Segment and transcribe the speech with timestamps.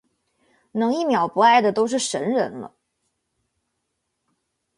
[0.71, 2.73] 能一秒不爱的都是神人了